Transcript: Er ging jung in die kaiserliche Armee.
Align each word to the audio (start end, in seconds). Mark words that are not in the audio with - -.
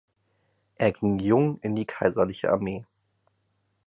Er 0.77 0.91
ging 0.93 1.19
jung 1.19 1.59
in 1.59 1.75
die 1.75 1.85
kaiserliche 1.85 2.49
Armee. 2.49 2.87